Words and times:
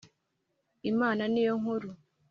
Imana 0.91 1.23
niyo 1.31 1.53
nkuru 1.61 1.89